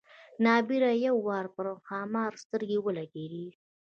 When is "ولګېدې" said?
2.81-3.47